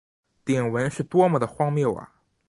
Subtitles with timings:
[0.45, 2.11] 鼎文是多么地荒谬啊！